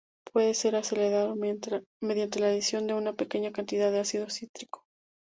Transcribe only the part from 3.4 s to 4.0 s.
cantidad de